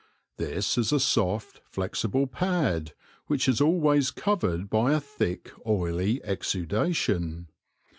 [0.37, 2.93] This is a soft, flexible pad,
[3.27, 7.49] which is always covered by a thick, oily exudation.